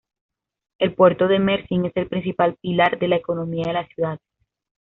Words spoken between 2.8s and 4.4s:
de la economía de la ciudad.